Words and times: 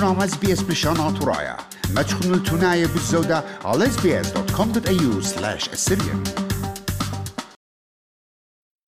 برنامج 0.00 0.22
اس 0.22 0.36
بي 0.36 0.52
اس 0.52 0.62
بلشان 0.62 0.96
عطرايا 0.96 1.56
ما 1.94 2.02
تشخنوا 2.02 2.36
التناية 2.36 2.86
بالزودة 2.86 3.44
على 3.64 3.84
sbs.com.au 3.84 5.22
slash 5.22 5.68
assyrian. 5.68 6.28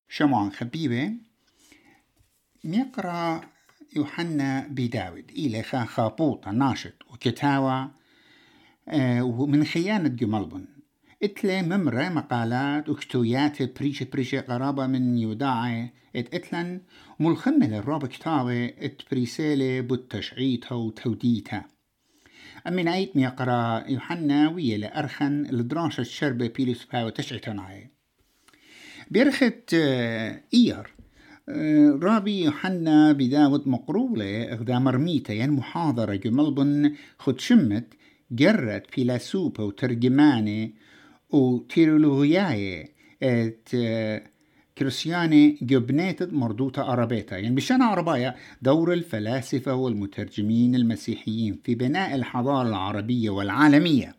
شمعان 0.08 0.52
خبيبة 0.52 1.12
ميقرأ 2.64 3.40
يوحنا 3.96 4.66
بداود 4.70 5.30
إلى 5.30 5.62
خا 5.62 5.84
خابوطة 5.84 6.50
ناشط 6.50 6.94
وكتاوى 7.10 7.90
آه، 8.88 9.22
ومن 9.22 9.64
خيانة 9.64 10.08
جمالبن 10.08 10.64
اتلي 11.24 11.62
ممرة 11.62 12.08
مقالات 12.08 12.88
وكتويات 12.88 13.78
بريشة 13.78 14.06
بريشة 14.12 14.40
قرابة 14.40 14.86
من 14.86 15.18
يوداعي. 15.18 15.90
إت 16.16 16.34
اتلن 16.34 16.80
ملخمة 17.20 17.66
للرابع 17.66 18.08
كتابة 18.08 18.64
إت 18.64 19.02
بريسيلة 19.10 19.80
بتشعيتها 19.80 20.74
وتوديتها 20.74 21.68
أمين 22.66 22.88
عيت 22.88 23.16
ميقرا 23.16 23.84
يوحنا 23.88 24.48
ويا 24.48 24.78
لأرخن 24.78 25.42
لدراسة 25.42 26.00
الشربة 26.00 26.48
بيلس 26.48 26.84
باو 26.84 27.08
تشعيتناي 27.08 27.90
بيرخت 29.10 29.74
آه، 29.74 30.40
إير 30.54 30.94
آه، 31.48 31.98
رابي 32.02 32.44
يوحنا 32.44 33.12
بداود 33.12 33.68
مقرولة 33.68 34.52
إغدا 34.52 34.78
مرميتا 34.78 35.32
ين 35.32 35.50
محاضرة 35.50 36.14
جملبن 36.14 36.94
خد 37.18 37.40
شمت 37.40 37.94
جرت 38.32 38.86
فيلسوفة 38.90 39.64
وترجمانة 39.64 40.70
وتيرولوجياية 41.32 42.92
ات 43.22 43.68
آه، 43.74 44.22
كريستياني 44.78 45.58
جبنيت 45.62 46.32
مربوطة 46.32 46.82
عربيتا 46.82 47.38
يعني 47.38 47.54
بشان 47.54 47.82
عربايا 47.82 48.34
دور 48.62 48.92
الفلاسفة 48.92 49.74
والمترجمين 49.74 50.74
المسيحيين 50.74 51.60
في 51.64 51.74
بناء 51.74 52.14
الحضارة 52.14 52.68
العربية 52.68 53.30
والعالمية 53.30 54.14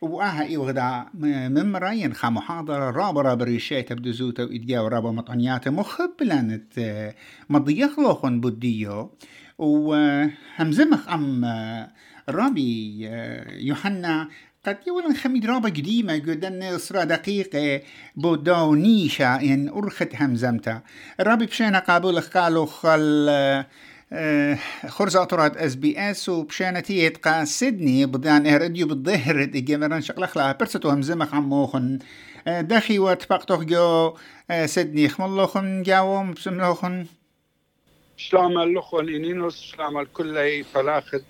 وآها 0.00 0.42
إي 0.42 0.56
وغدا 0.56 1.06
ممرا 1.14 1.90
ينخا 1.90 2.28
محاضرة 2.28 2.90
رابرة 2.90 3.34
بريشي 3.34 3.82
تبدو 3.82 4.10
زوتا 4.10 4.44
وإديا 4.44 4.80
ورابا 4.80 5.10
مطعنياتا 5.10 5.70
مخبلانت 5.70 7.12
مضيخ 7.50 7.98
لوخن 7.98 8.40
بوديو 8.40 9.10
وهمزمخ 9.58 11.08
أم 11.08 11.44
رابي 12.28 13.00
يوحنا 13.66 14.28
قد 14.66 14.78
يولن 14.86 15.14
خميد 15.14 15.46
رابا 15.46 15.68
قديمة 15.68 16.14
قدن 16.14 16.78
صرا 16.78 17.04
دقيقة 17.04 17.82
بودو 18.16 18.74
نيشا 18.74 19.34
إن 19.34 19.68
أرخت 19.68 20.14
همزمتا. 20.14 20.80
رابي 21.20 21.46
بشينا 21.46 21.78
قابل 21.78 22.20
قالوا 22.20 22.66
خل 22.66 23.28
آه، 24.12 24.58
خرز 24.88 25.16
أطرات 25.16 25.56
اس 25.56 25.74
بي 25.74 26.10
اس 26.10 26.28
وبشينا 26.28 26.80
تيت 26.80 27.16
قا 27.16 27.44
سيدني 27.44 28.06
بدان 28.06 28.46
ارديو 28.46 28.86
بالظهر 28.86 29.44
جمران 29.44 30.02
شغلة 30.02 30.26
خلا 30.26 30.52
برستو 30.52 30.88
همزمخ 30.88 31.34
عموخن 31.34 31.98
آه، 32.46 32.60
دخي 32.60 32.98
واتفقتوخ 32.98 33.60
جو 33.64 34.16
آه، 34.50 34.66
سيدني 34.66 35.08
خمالوخن 35.08 35.82
جاوم 35.82 36.32
بسملوخن. 36.32 37.06
شلام 38.16 38.58
اللخون 38.58 39.08
إنينوس 39.08 39.60
شلام 39.60 39.98
الكل 39.98 40.64
فلاخت 40.64 41.24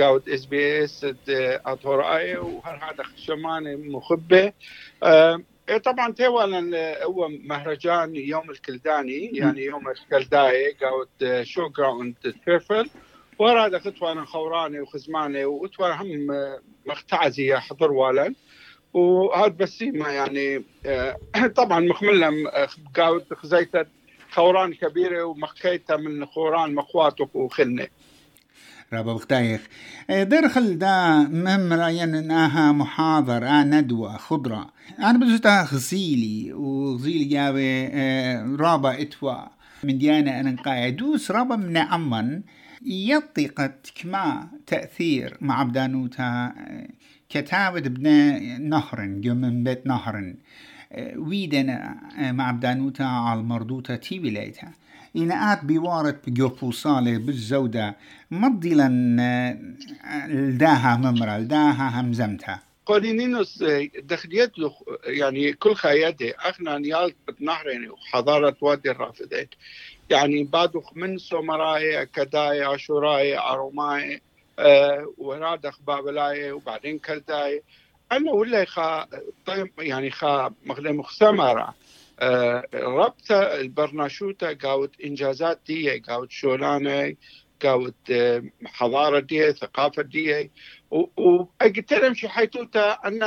قاود 0.00 0.28
اس 0.28 0.46
بي 0.46 0.84
اس 0.84 1.06
اطوراي 1.66 2.36
وهذا 2.36 3.04
شمان 3.16 3.88
مخبه. 3.88 4.52
إيه 5.68 5.78
طبعا 5.78 6.12
تيوالا 6.12 7.04
هو 7.04 7.28
مهرجان 7.28 8.16
يوم 8.16 8.50
الكلداني 8.50 9.26
يعني 9.26 9.64
يوم 9.64 9.88
الكلداي 9.88 10.72
قاود 10.72 11.42
شو 11.42 11.68
جراوند 11.68 12.14
تيرفل 12.44 12.90
ورا 13.38 13.78
خطوانا 13.78 14.24
خوراني 14.24 14.80
وخزماني 14.80 15.44
وتوانا 15.44 16.02
هم 16.02 16.26
مختعزية 16.86 17.56
حضر 17.56 17.92
والا 17.92 18.34
وهذا 18.94 19.48
بسيمة 19.48 20.08
يعني 20.08 20.64
طبعا 21.56 21.80
مخملة 21.80 22.30
قاود 22.96 23.34
خزيتة 23.34 23.86
خوران 24.30 24.74
كبيرة 24.74 25.24
ومخيتها 25.24 25.96
من 25.96 26.26
خوران 26.26 26.74
مخواتك 26.74 27.34
وخلنه 27.34 27.88
رابا 28.92 29.14
بختايخ 29.14 29.60
درخل 30.10 30.78
دا 30.78 31.18
ممرا 31.18 31.88
ينناها 31.88 32.72
محاضر 32.72 33.46
آه 33.46 33.64
ندوة 33.64 34.16
خضرة. 34.16 34.70
أنا 34.98 35.18
بزوتا 35.18 35.62
غزيلي 35.62 36.52
وغزيلي 36.52 37.24
جابي 37.24 37.88
رابا 38.56 39.02
إتوا 39.02 39.34
من 39.84 39.98
ديانا 39.98 40.40
أنا 40.40 40.56
قاعد 40.62 40.96
دوس 40.96 41.30
رابا 41.30 41.56
من 41.56 41.76
أمن 41.76 42.42
يطيقت 42.86 43.92
كما 43.94 44.48
تأثير 44.66 45.36
مع 45.40 45.62
بدانوتا 45.62 46.54
كتابة 47.28 47.78
ابن 47.78 48.08
نهر 48.68 49.06
جو 49.06 49.34
من 49.34 49.64
بيت 49.64 49.86
نهر 49.86 50.34
ويدنا 51.16 51.96
مع 52.18 52.50
بدانوتا 52.50 53.02
على 53.02 53.40
المردوتا 53.40 53.96
تي 53.96 54.18
بلايتها 54.18 54.72
إناءات 55.16 55.64
بوارت 55.64 56.28
بجوفوصالة 56.28 57.18
بالزودة 57.18 57.96
مضيلا 58.30 58.88
لداها 60.28 60.96
ممرة 60.96 61.38
لداها 61.38 62.00
همزمتها. 62.00 62.60
قولينينوس 62.86 63.64
دخليت 64.02 64.52
يعني 65.06 65.52
كل 65.52 65.74
خيادة 65.74 66.34
أخنا 66.38 66.78
نيال 66.78 67.14
بتنهرين 67.28 67.90
وحضارة 67.90 68.56
وادي 68.60 68.90
الرافدين. 68.90 69.46
يعني 70.10 70.44
بعد 70.44 70.72
من 70.94 71.18
سومراي 71.18 72.06
كداي 72.06 72.62
عاشوراي 72.64 73.36
عروماي 73.36 74.20
أه 74.58 75.12
ورادخ 75.18 75.80
بابلاي 75.86 76.52
وبعدين 76.52 76.98
كلداي 76.98 77.62
أنا 78.12 78.32
ولا 78.32 78.64
خا 78.64 79.06
طيب 79.46 79.70
يعني 79.78 80.10
خا 80.10 80.50
مخدم 80.66 81.02
سمرة 81.10 81.74
ربط 82.74 83.32
البرناشوتا 83.32 84.52
قاوت 84.52 85.00
إنجازات 85.00 85.60
دي 85.66 85.98
قاوت 85.98 86.30
شولانه 86.30 87.16
قاوت 87.62 88.12
حضارة 88.66 89.20
دي 89.20 89.52
ثقافة 89.52 90.02
دي 90.02 90.50
لهم 91.92 92.14
شي 92.14 92.28
حيتوتا 92.28 92.92
أن 92.92 93.22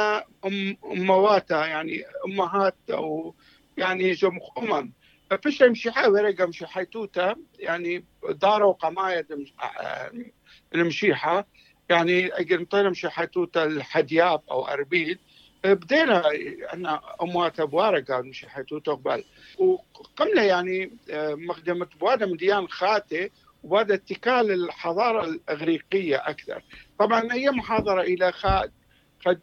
ام 0.45 0.77
امواتا 0.85 1.65
يعني 1.65 2.03
أمهات 2.25 2.77
أو 2.89 3.35
يعني 3.77 4.11
جم 4.11 4.39
أمم. 4.57 4.93
فيش 5.43 5.63
شي 5.73 5.91
حاول 5.91 6.25
رقم 6.25 6.51
شي 6.51 6.67
حيتوتا 6.67 7.35
يعني 7.59 8.05
داروا 8.29 8.73
قماية 8.73 9.27
المشيحة 10.75 11.47
يعني 11.89 12.29
قلت 12.29 12.75
لهم 12.75 12.93
شي 12.93 13.09
حيتوتا 13.09 13.63
الحدياب 13.63 14.41
أو 14.51 14.67
أربيل. 14.67 15.19
بدينا 15.65 16.23
أن 16.73 16.99
أموات 17.21 17.59
أبوارا 17.59 17.99
قال 17.99 18.27
مش 18.29 18.45
حيتو 18.45 18.79
تقبل 18.79 19.23
وقمنا 19.57 20.43
يعني 20.43 20.91
مخدمة 21.47 21.87
بوادا 21.99 22.25
مديان 22.25 22.67
خاتي 22.67 23.31
وهذا 23.63 23.93
اتكال 23.93 24.51
الحضارة 24.51 25.23
الإغريقية 25.25 26.17
أكثر. 26.17 26.63
طبعا 26.99 27.33
هي 27.33 27.51
محاضرة 27.51 28.01
إلى 28.01 28.31
خا 28.31 28.63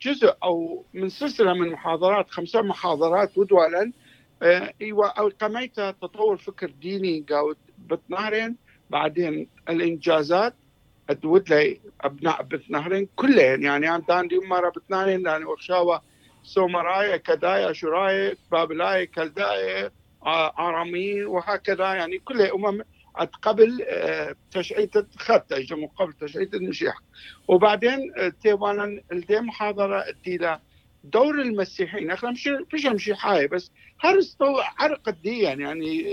جزء 0.02 0.34
أو 0.42 0.84
من 0.94 1.08
سلسلة 1.08 1.52
من 1.54 1.70
محاضرات 1.70 2.30
خمسة 2.30 2.62
محاضرات 2.62 3.38
ودولا 3.38 3.92
أيوه 4.42 5.08
أو 5.08 5.30
قميت 5.40 5.74
تطور 5.76 6.36
فكر 6.36 6.70
ديني 6.70 7.24
قاود 7.30 7.56
بتنهرين 7.78 8.56
بعدين 8.90 9.48
الإنجازات 9.68 10.54
أدوت 11.10 11.50
لي 11.50 11.80
أبناء 12.00 12.42
بتنهرين 12.42 13.08
كلهم 13.16 13.62
يعني 13.62 13.88
أنا 13.88 14.04
داندي 14.08 14.38
مرة 14.38 14.68
بتنهرين 14.68 15.22
لاني 15.22 15.44
وخشاوة 15.44 16.02
سومرايا 16.42 17.16
كدايا 17.16 17.72
شرايا 17.72 18.36
بابلايا 18.52 19.04
كلدايا 19.04 19.90
اراميين 20.58 21.26
وهكذا. 21.26 21.84
يعني 21.94 22.18
كلها 22.18 22.54
أمم 22.54 22.82
قبل 23.42 23.86
تشعية 24.50 24.90
خط 25.18 25.52
جمو 25.54 25.86
قبل 25.96 26.12
تشعية 26.12 26.48
المشيح 26.54 26.94
وبعدين 27.48 28.12
تيوانا 28.42 29.00
الدي 29.12 29.40
محاضرة 29.40 30.04
ديلا 30.24 30.60
دور 31.04 31.40
المسيحيين. 31.40 32.10
اخنا 32.10 32.30
مش 32.30 32.48
مش 32.74 32.86
مشي 32.86 33.14
حاي 33.14 33.46
بس 33.46 33.70
هرستو 34.00 34.58
عرق 34.78 35.08
الدين 35.08 35.60
يعني 35.60 36.04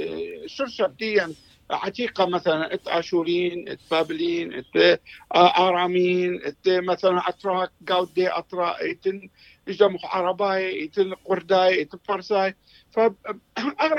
شرشة 0.48 0.88
دين 1.00 1.36
عتيقة 1.72 2.26
مثلا 2.26 2.74
إت 2.74 2.88
آشورين 2.88 3.70
إت 3.70 3.80
بابلين 3.92 4.54
إت 4.54 5.02
آرامين 5.36 6.42
إت 6.44 6.68
مثلا 6.68 7.30
اتراك 7.30 7.72
قاودي 7.90 8.30
أترا 8.38 8.76
اتن 8.92 9.30
اجا 9.68 9.98
عرباي 10.04 10.86
اتن 10.86 11.14
قرداي 11.14 11.82
اتن 11.82 11.98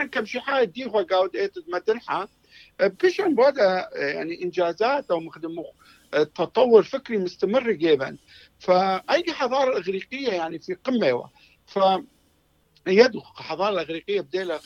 كم 0.06 0.24
شي 0.24 0.40
حاجة 0.40 0.64
دي 0.64 0.86
هو 0.86 1.06
قاود 1.10 1.36
إت 1.36 1.54
مدنحه 1.68 2.28
بيشن 2.80 3.34
بودا 3.34 3.88
يعني 3.94 4.42
إنجازات 4.42 5.10
أو 5.10 5.20
مخدم 5.20 5.54
تطور 6.12 6.82
فكري 6.82 7.18
مستمر 7.18 7.70
جيبا. 7.70 8.16
فأي 8.58 9.24
حضارة 9.32 9.78
إغريقية 9.78 10.28
يعني 10.28 10.58
في 10.58 10.74
قمة 10.74 11.30
ف 11.66 11.78
يدو 12.86 13.18
الحضاره 13.18 13.70
الاغريقيه 13.70 14.20
بديلا 14.20 14.60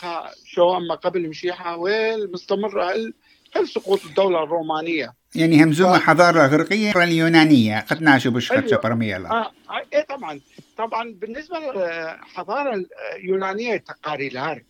شو 0.44 0.78
ما 0.78 0.94
قبل 0.94 1.28
مشيحة 1.28 1.76
والمستمره 1.76 2.92
هل 2.92 3.14
هل 3.56 3.68
سقوط 3.68 4.04
الدولة 4.04 4.42
الرومانية؟ 4.42 5.14
يعني 5.34 5.64
همزومة 5.64 5.98
ف... 5.98 6.02
حضارة 6.02 6.44
إغريقية 6.44 7.04
اليونانية. 7.04 7.80
قد 7.80 8.02
ناشو 8.02 8.30
بشخة 8.30 8.66
أيوة. 8.66 8.80
برميلا 8.80 9.30
آه. 9.30 9.52
إيه 9.92 10.02
طبعا. 10.04 10.40
طبعا 10.76 11.14
بالنسبة 11.20 11.58
للحضارة 11.58 12.86
اليونانية 13.16 13.76
تقاري 13.76 14.28
لها 14.28 14.60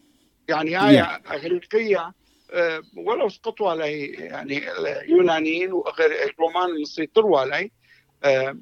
يعني 0.49 0.77
هاي 0.77 1.03
yeah. 1.03 1.33
إغريقية 1.33 1.99
آه، 1.99 2.15
ولو 2.97 3.29
سقطوا 3.29 3.71
علي 3.71 4.07
يعني 4.07 4.71
اليونانيين 4.79 5.73
والرومان 5.73 6.71
المسيطروا 6.77 7.41
علي. 7.41 7.71
آه، 8.25 8.57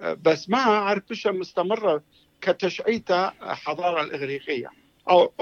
آه، 0.00 0.14
بس 0.14 0.50
ما 0.50 0.58
أعرف 0.58 1.02
بش 1.10 1.26
مستمره 1.26 2.02
كتشعيتة 2.40 3.30
حضارة 3.40 4.02
الإغريقية 4.02 4.70
أو 5.10 5.32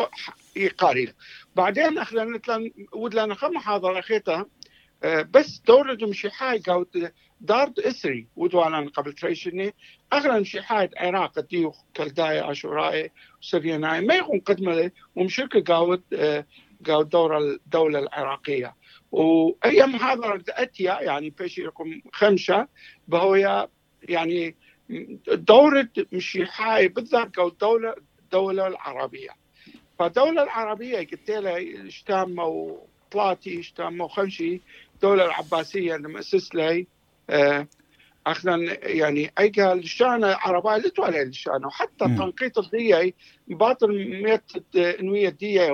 قارية. 0.79 1.15
بعدين 1.57 1.99
اخذنا 1.99 2.41
ودلنا 2.93 3.35
خم 3.35 3.59
حاضره 3.59 4.01
خيتها. 4.01 4.47
بس 5.05 5.59
دورة 5.67 5.99
مشي 6.03 6.31
حاي 6.31 6.59
قاوت 6.59 6.97
دارد 7.41 7.81
إسري 7.81 8.27
ودوانا 8.37 8.91
قبل 8.91 9.13
تريشني 9.13 9.75
أغلى 10.13 10.41
مشي 10.41 10.63
حاي 10.63 10.91
عراق 10.97 11.41
ديو 11.41 11.73
كالداي 11.95 12.51
اشوراي 12.51 13.11
سرياناي 13.41 14.01
ما 14.01 14.15
يكون 14.15 14.41
قدمة 14.41 14.91
ومشركة 15.17 15.61
قاوت 15.61 16.03
دور 16.91 17.39
الدولة 17.39 17.99
العراقية. 17.99 18.75
وأيام 19.13 19.97
هذا 19.97 20.43
أتيا 20.49 21.01
يعني 21.01 21.31
بشي 21.31 21.63
رقم 21.63 22.01
خمسة 22.13 22.67
بهويا 23.09 23.69
يعني 24.03 24.57
دورة 25.29 25.89
مشي 26.13 26.47
حاي 26.47 26.89
بالذات 26.89 27.37
قال 27.37 27.59
دولة 27.59 27.95
الدولة 28.23 28.67
العربية. 28.67 29.31
فالدولة 29.99 30.43
العربية 30.43 30.99
قلت 30.99 31.31
لها 31.31 31.87
اشتاموا 31.87 32.77
ثلاثي 33.13 33.61
اشتاموا 33.61 34.09
خمسي 34.09 34.61
الدولة 34.95 35.25
العباسية 35.25 35.97
اللي 35.97 36.09
مؤسس 36.09 36.55
لي 36.55 36.87
آه 37.31 37.67
اخذا 38.27 38.57
يعني 38.83 39.33
أي 39.39 39.49
قال 39.49 39.89
شان 39.89 40.25
عرباء 40.25 40.79
لتو 40.79 41.03
عليه 41.03 41.23
الشان. 41.23 41.65
وحتى 41.65 42.05
تنقيط 42.05 42.59
الدية 42.59 43.15
باطل 43.49 44.23
ميت 44.23 44.77
انوية 44.77 45.29
دية 45.29 45.73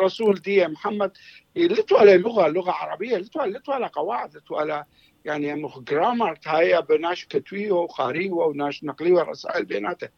رسول 0.00 0.34
دية 0.34 0.66
محمد 0.66 1.12
لتو 1.56 1.96
عليه 1.96 2.16
لغة 2.16 2.48
لغة 2.48 2.70
عربية 2.70 3.16
لتو 3.16 3.40
على 3.40 3.52
لتو 3.52 3.72
على 3.72 3.86
قواعد 3.86 4.36
لتو 4.36 4.56
على 4.56 4.84
يعني 5.24 5.54
مخ 5.54 5.78
جرامر 5.80 6.38
هاي 6.46 6.82
بناش 6.82 7.26
كتوية 7.26 7.72
وخارية 7.72 8.30
وناش 8.30 8.84
نقلية 8.84 9.12
ورسائل 9.12 9.64
بيناته 9.64 10.08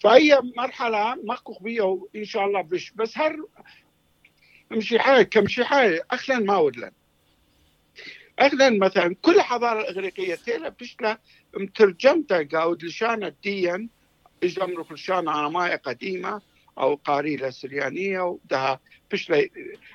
فهي 0.00 0.40
مرحلة 0.56 1.14
ماكو 1.14 1.58
بيه 1.60 2.06
ان 2.16 2.24
شاء 2.24 2.44
الله 2.44 2.60
بش 2.60 2.92
بس 2.92 3.18
هر 3.18 3.36
مشي 4.70 4.98
حاجة 4.98 5.22
كمشي 5.22 5.64
حاجة 5.64 6.06
اخلا 6.10 6.38
ما 6.38 6.56
ودلن. 6.56 6.92
اخذا 8.38 8.70
مثلا 8.70 9.16
كل 9.22 9.40
حضارة 9.40 9.88
اغريقيه 9.88 10.34
تيلا 10.34 10.68
بشلا 10.68 11.18
مترجمتها 11.56 12.42
قاود 12.42 12.84
لشان 12.84 13.24
الدين 13.24 13.90
اجمروا 14.42 14.84
لشان 14.92 15.24
ماي 15.24 15.76
قديمه 15.76 16.40
أو 16.80 16.94
قاريلة 16.94 17.50
سريانية 17.50 18.20
ودها 18.20 18.80
بشلا 19.12 19.48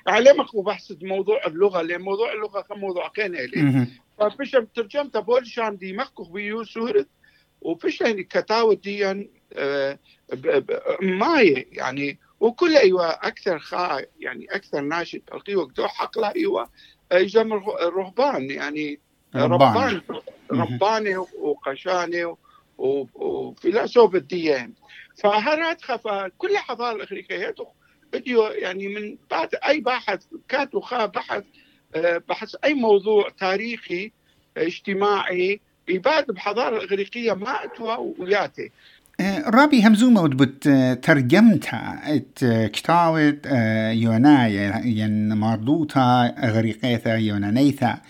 علمك 0.08 0.56
بحث 0.56 0.92
موضوع 1.02 1.46
اللغة 1.48 1.82
لأن 1.82 2.02
موضوع 2.02 2.34
اللغة 2.34 2.62
كم 2.62 2.80
موضوع 2.80 3.08
كان 3.08 3.32
لي. 3.32 3.88
فبشلا 4.20 4.68
ترجمتها 4.76 5.20
بول 5.20 5.48
شان 5.48 5.78
دي 5.78 5.94
مخكو 5.94 6.24
بيو 6.24 6.64
سورت 6.64 7.08
وبشلا 7.62 8.08
يعني 8.08 8.24
كتاو 8.24 8.74
ديا 8.74 9.28
آه، 9.54 10.00
ماي 11.02 11.68
يعني 11.72 12.20
وكل 12.40 12.76
أيوه 12.78 13.10
أكثر 13.10 13.60
خا 13.60 14.02
يعني 14.20 14.46
أكثر 14.52 14.82
ناشط 14.82 15.22
القيوه 15.34 15.72
دو 15.78 15.88
حقله 15.88 16.32
أيوه 16.36 16.70
جمع 17.14 17.62
الرهبان 17.82 18.50
يعني 18.50 19.00
ربان 19.36 20.02
رباني 20.52 21.18
وقشاني 21.18 22.36
وفيلسوف 22.78 24.16
الدين 24.16 24.74
فهرات 25.18 25.82
خفا 25.82 26.28
كل 26.38 26.58
حضارة 26.58 26.96
الأفريقية 26.96 27.56
يعني 28.56 28.88
من 28.88 29.18
بعد 29.32 29.50
أي 29.68 29.80
باحث 29.80 30.24
كاتو 30.50 30.80
خا 30.80 31.06
بحث 31.06 31.44
آه، 31.96 32.22
بحث 32.30 32.56
أي 32.64 32.74
موضوع 32.74 33.30
تاريخي 33.40 34.12
اجتماعي 34.58 35.60
يباد 35.88 36.32
بحضارة 36.32 36.78
الإغريقية 36.78 37.34
ما 37.34 37.64
أتوا 37.64 38.14
وياتي 38.20 38.72
آه، 39.20 39.50
رابي 39.50 39.88
همزومة 39.88 40.22
ودبت 40.22 40.68
آه، 40.68 40.94
ترجمتها 40.94 42.22
كتاوت 42.68 43.46
يونايا 43.92 44.82
ين 44.86 45.34
مردوتا 45.34 46.36
غريقيثا 46.40 47.16
يونانيثا. 47.16 48.02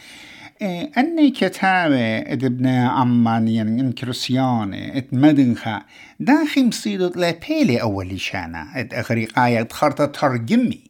أني 0.61 1.31
كتابة 1.31 2.17
إدبنا 2.17 2.89
عمان 2.89 3.47
ين 3.47 3.79
ان 3.79 3.91
كريسيانة 3.91 4.97
إت 4.97 5.13
مدنخا 5.13 5.83
داخي 6.19 6.63
مصيدت 6.63 7.17
لبيلي 7.17 7.81
أولي 7.81 8.17
شانا. 8.17 8.67
إت 8.75 8.93
أغريقايا 8.93 9.61
اتخرطة 9.61 10.05
ترجمي. 10.05 10.83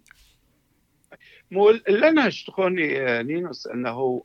مو 1.51 1.69
اللي 1.69 2.09
أنا 2.09 2.27
اشتخوني 2.27 3.23
نينوس 3.23 3.67
أنه 3.67 4.23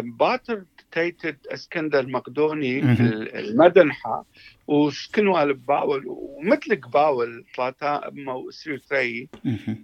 باطر 0.00 0.62
تيتد 0.92 1.36
إسكندر 1.46 2.06
مقدوني 2.06 2.96
في 2.96 3.02
المدنحة 3.34 4.24
وسكنوا 4.66 5.52
باول؟ 5.52 6.04
ومثل 6.06 6.76
باول 6.76 7.44
ثلاثة 7.56 8.00
آه 8.08 9.28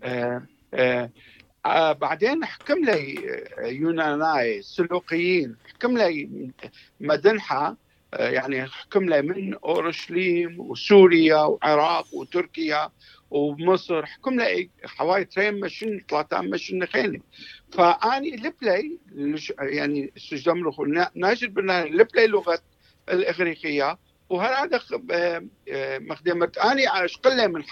آه 0.03 0.43
آه 0.75 1.11
بعدين 1.93 2.45
حكم 2.45 2.85
لي 2.85 3.15
يوناناي 3.59 4.63
سلوقيين 4.63 5.57
حكم 5.75 5.99
لي 5.99 6.29
مدنحة 7.01 7.77
آه 8.15 8.29
يعني 8.29 8.67
حكم 8.67 9.05
لي 9.09 9.23
من 9.23 9.55
أورشليم 9.55 10.61
وسوريا 10.61 11.37
وعراق 11.37 12.15
وتركيا 12.15 12.91
ومصر 13.31 14.07
حكم 14.07 14.41
لي 14.41 14.71
حوالي 14.85 15.25
ترين 15.25 15.61
مشن 15.61 16.01
ثلاثة 16.11 16.41
مشن 16.41 16.87
خيني. 16.87 17.23
فأني 17.73 18.37
لبلي 18.37 18.99
يعني 19.61 20.13
سجمرخ 20.17 20.81
ناجد 21.15 21.55
بنا 21.55 21.85
لبلي 21.85 22.27
لغة 22.27 22.59
الإغريقية 23.09 23.99
وهذا 24.29 24.81
آه، 25.11 25.47
آه، 25.69 25.99
مخدمة؟ 25.99 26.53
أنا 26.65 27.05
أشقله 27.05 27.47
من 27.47 27.63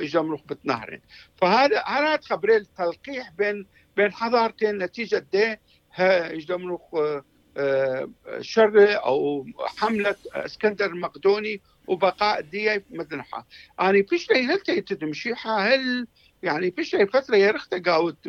الجمرخ 0.00 0.40
بتنهرين 0.42 1.00
فهذا 1.36 1.82
هذا 1.86 2.20
خبري 2.22 2.56
التلقيح 2.56 3.30
بين 3.38 3.66
بين 3.96 4.12
حضارتين 4.12 4.78
نتيجة 4.78 5.26
دي 5.32 5.56
جمرخ 6.32 6.80
آه، 7.58 8.08
شر 8.40 8.96
أو 9.04 9.46
حملة 9.78 10.16
إسكندر 10.34 10.86
المقدوني 10.86 11.60
وبقاء 11.86 12.40
دي 12.40 12.82
مدنحة 12.90 13.46
أنا 13.80 14.02
فيش 14.02 14.30
لي 14.30 14.46
هل 14.46 14.60
تمشيحة 14.92 15.58
هل 15.58 16.06
يعني 16.42 16.70
فيش 16.70 16.94
لي 16.94 17.06
فترة 17.06 17.36
يرخت 17.36 17.74
قاوت 17.88 18.28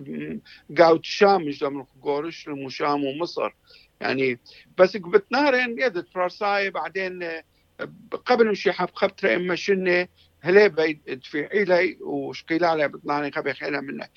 قاوت 0.77 0.99
الشام 0.99 1.49
جمرخ 1.49 1.87
قورش 2.01 2.47
وشام 2.47 3.03
ومصر؟ 3.03 3.53
يعني 4.01 4.39
بس 4.77 4.97
قبت 4.97 5.25
نهرين 5.31 5.81
يدت 5.81 6.09
فرساي 6.09 6.69
بعدين 6.69 7.23
آه، 7.23 7.43
قبل 8.25 8.47
مشي 8.47 8.71
حف 8.71 8.89
خبتر 8.93 9.35
اما 9.35 9.55
شنه 10.47 10.65
هلي 10.65 10.93
دفي 11.07 11.45
إلي 11.45 11.97
وشقيلا 12.01 12.67
علي 12.67 12.87
بطناني 12.87 13.31
خبي 13.31 13.53
خيلا 13.53 13.81
منه 13.81 14.07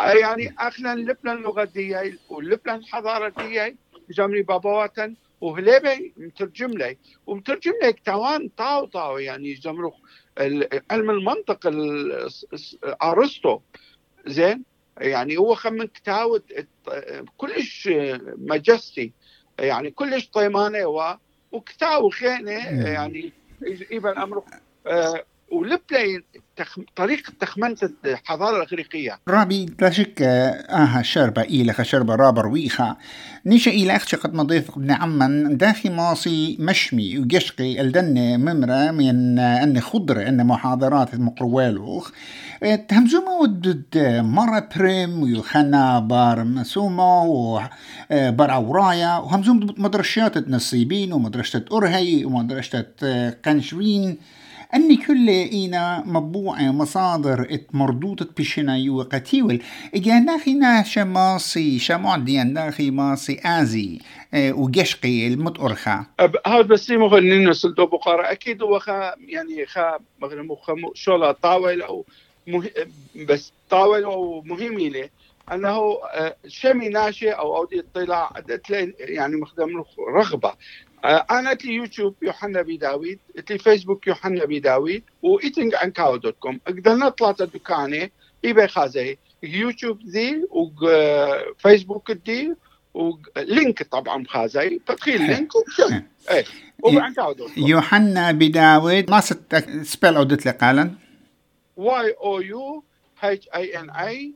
آه، 0.00 0.12
يعني 0.12 0.54
أخلا 0.58 0.94
لبنان 0.94 1.36
اللغة 1.36 1.64
دي 1.64 2.18
ولبنان 2.28 2.76
الحضارة 2.76 3.28
دي 3.28 3.76
جامري 4.10 4.42
باباواتن 4.42 5.16
وهليبي 5.40 6.14
مترجم 6.16 6.70
لي. 6.70 6.96
ومترجم 7.26 7.72
لي 7.82 7.92
توان 7.92 8.48
طاو 8.56 8.84
طاو 8.84 9.18
يعني 9.18 9.54
جمرو 9.54 9.94
علم 10.90 11.10
المنطق 11.10 11.60
أرسطو. 13.02 13.60
زين؟ 14.26 14.64
يعني 15.00 15.36
هو 15.36 15.54
خمن 15.54 15.86
كتاوت 15.86 16.44
كلش 17.36 17.88
مجستي 18.36 19.12
يعني 19.58 19.90
كلش 19.90 20.28
طيمانة 20.28 20.86
و 20.86 21.16
وكتاو 21.52 22.10
خينة 22.10 22.52
يعني 22.88 23.32
ايبن 23.92 24.18
امره 24.18 24.44
آه 25.52 25.54
ولبلي 25.54 26.22
تخ... 26.56 26.78
طريقة 26.96 27.32
تخمنة 27.40 27.76
الحضارة 28.04 28.56
الأغريقية؟ 28.56 29.18
رابي 29.28 29.66
لا 29.80 29.90
شك 29.90 30.22
آها 30.22 31.02
شربة 31.02 31.42
إيلخ 31.42 31.82
شربة 31.82 32.14
رابر 32.14 32.46
ويخا 32.46 32.96
نيشا 33.46 33.70
إيلخ 33.70 34.14
قد 34.14 34.34
مضيف 34.34 34.70
ابن 34.70 34.90
عمان 34.90 35.56
داخي 35.56 35.88
ماصي 35.88 36.56
مشمي 36.60 37.18
وقشقي 37.18 37.80
الدن 37.80 38.40
ممرة 38.40 38.90
من 38.90 39.38
أن 39.38 39.80
خضرة 39.80 40.28
أن 40.28 40.46
محاضرات 40.46 41.14
مقروالوخ. 41.14 42.10
تهمزوما 42.88 43.32
ودد 43.42 43.84
مرة 44.24 44.68
بريم 44.76 45.22
ويوخنا 45.22 45.98
بار 45.98 46.44
مسوما 46.44 47.22
وبار 47.22 48.50
عورايا. 48.50 49.16
وهمزوم 49.18 49.74
مدرشات 49.78 50.48
نصيبين 50.48 51.12
ومدرشة 51.12 51.64
أرهي 51.72 52.24
ومدرشة 52.24 52.86
قنشوين. 53.44 54.18
أني 54.74 54.96
كل 54.96 55.28
إينا 55.28 56.02
مطبوعة 56.06 56.72
مصادر 56.72 57.46
مردودة 57.72 58.28
بشنا 58.38 58.92
وقتيول 58.92 59.62
ناشا 60.54 61.00
ماسي 61.00 61.78
شمعدي 61.78 62.44
ناخي 62.44 62.90
ماسي 62.90 63.40
آزي 63.44 63.98
آه 64.34 64.52
وقشقي 64.52 65.26
المتأرخة. 65.26 66.06
هذا 66.46 66.62
بس 66.62 66.90
مغل 66.90 67.24
نينو 67.24 67.52
سلطو 67.52 67.86
بقارة. 67.86 68.32
أكيد 68.32 68.62
هو 68.62 68.78
خا 68.78 69.14
يعني 69.28 69.66
خا 69.66 69.98
مغنمو 70.22 70.54
خا 70.54 70.74
شولا 70.94 71.32
طاول 71.32 71.82
أو 71.82 72.04
مه... 72.46 72.70
بس 73.28 73.52
طاول 73.70 74.04
أو 74.04 74.42
مهم 74.42 74.78
لي 74.78 75.10
أنه 75.52 75.98
شمي 76.48 76.88
ناشئ 76.88 77.30
أو 77.30 77.56
أودي 77.56 77.80
اطلاع 77.80 78.32
يعني 78.98 79.36
مخدم 79.36 79.84
رغبة. 80.14 80.52
أنا 81.04 81.52
إتلي 81.52 81.72
يوتيوب 81.72 82.14
يوحنا 82.22 82.62
بي 82.62 82.76
داويد 82.76 83.18
إتلي 83.38 83.58
فيسبوك 83.58 84.06
يوحنا 84.06 84.44
بي 84.44 84.60
داويد 84.60 85.02
وايتنج 85.22 85.74
عن 85.74 85.90
كاو 85.90 86.16
دوت 86.16 86.36
كوم 86.38 86.60
قدرنا 86.66 87.08
طلعت 87.08 87.42
دكاني 87.42 88.12
إيباي 88.44 88.68
خازي. 88.68 89.18
يوتيوب 89.42 89.98
دي 89.98 90.44
وفيسبوك 90.50 92.12
دي 92.12 92.52
ولينك 92.94 93.82
طبعا 93.82 94.24
خازي. 94.28 94.80
تدخيل 94.86 95.22
لينك 95.22 95.54
وشم 95.54 96.02
إيه. 96.30 96.44
وعن 96.82 97.14
كاو 97.14 97.32
دوت 97.32 97.50
كوم. 97.54 97.66
يوحنا 97.66 98.32
بي 98.32 98.48
داويد 98.48 99.10
ما 99.10 99.20
سبيل 99.82 100.16
اودت 100.16 100.46
لي 100.46 100.52
قالا؟ 100.52 100.90
واي 101.76 102.12
أو 102.12 102.40
يو 102.40 102.84
اتش 103.22 103.48
اي 103.54 103.80
ان 103.80 103.90
اي 103.90 104.32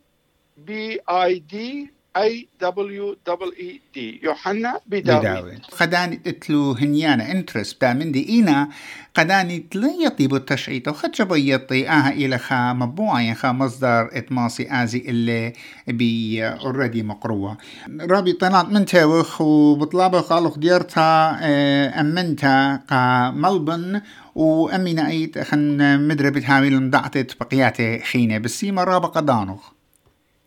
بي 0.56 1.00
اي 1.10 1.38
دي 1.38 1.90
اي 2.16 2.48
دبليو 2.60 3.16
دبل 3.26 3.52
اي 3.60 3.80
دي 3.94 4.20
يوحنا 4.22 4.80
بداوي. 4.86 5.58
قداني 5.80 6.16
تتلو 6.16 6.72
هنيانا 6.72 7.32
انترس 7.32 7.72
با 7.72 7.92
من 7.92 8.12
دي 8.12 8.28
إينا. 8.28 8.68
قداني 9.14 9.58
تليطي 9.58 10.26
بالتشعيط 10.26 10.88
وخد 10.88 11.14
شبيطي 11.14 11.88
آها 11.88 12.12
إلى 12.12 12.38
خا 12.38 12.72
مبوعة 12.72 13.34
خا 13.34 13.52
مصدر 13.52 14.08
اتماسي 14.12 14.68
آزي 14.70 14.98
اللي 14.98 15.52
بي 15.88 16.44
اوريدي 16.44 17.02
مقروة. 17.02 17.56
رابي 18.00 18.32
طلعت 18.32 18.68
من 18.68 18.84
تاوخ 18.84 19.40
وبطلابة 19.40 20.20
خالق 20.20 20.58
ديرتها 20.58 21.38
آه، 21.42 22.00
أمنتا 22.00 22.76
قا 22.76 23.30
ملبن. 23.30 24.00
وامينا 24.34 25.08
أيت 25.08 25.38
خن 25.38 26.08
مدربة 26.08 26.42
هاوي 26.46 26.70
لمدعتت 26.70 27.36
بقياتي 27.40 27.98
خينة. 27.98 28.38
بس 28.38 28.64
رابا 28.64 29.08
قدانوخ 29.08 29.72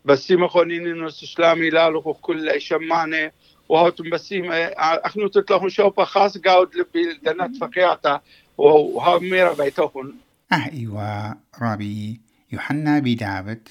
بس 0.06 0.32
ما 0.32 0.48
خونين 0.48 0.88
انه 0.88 1.08
استسلامي 1.08 1.70
لالو 1.70 2.02
كل 2.02 2.62
شمانه 2.62 3.32
وهوتم 3.70 4.10
بسيمة 4.10 4.56
أخنو 4.78 5.28
تطلعون 5.28 5.70
شوفا 5.70 6.04
خاص 6.04 6.38
قاود 6.38 6.76
لبي 6.76 7.20
دنات 7.24 7.56
فقياتا. 7.62 8.22
وها 8.58 9.20
ميرا 9.20 9.54
بيتوهن 9.54 10.14
أه 10.52 10.70
إيوا 10.74 11.34
رابي 11.62 12.22
يوحنا 12.52 13.00
بدابت 13.00 13.70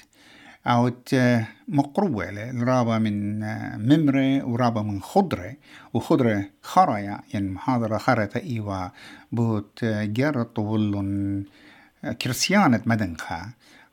أوت 0.67 1.15
مقروة 1.67 2.29
الرابة 2.29 2.97
من 2.97 3.39
ممرة 3.77 4.45
ورابة 4.45 4.81
من 4.81 5.01
خضرة. 5.01 5.53
وخضرة 5.93 6.45
خرية 6.61 7.19
يعني 7.33 7.49
محاضرة 7.49 7.97
خرطة 7.97 8.37
إيوا 8.37 8.87
بوت 9.31 9.85
جرط 9.85 10.55
طول 10.55 11.45
كرسيانة 12.21 12.81
مدنخا 12.85 13.49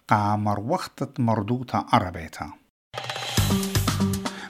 قامر 0.08 0.60
وقت 0.60 1.20
مردوطة 1.20 1.86
عربيتا. 1.92 2.50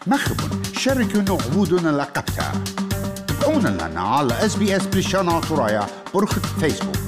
مخبون 0.07 0.63
شاركوا 0.77 1.21
نعودنا 1.21 1.89
لقبتا. 1.89 2.53
تابعونا 3.29 3.69
لنا 3.69 4.01
على 4.01 4.47
اس 4.47 4.57
بي 4.57 4.77
اس 4.77 4.87
بريشانا 4.87 5.41
ترايا 5.41 5.87
برخة 6.15 6.41
فيسبوك. 6.41 7.02